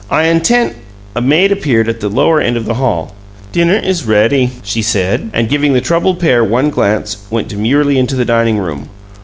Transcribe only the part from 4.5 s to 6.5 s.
she said, and, giving the troubled pair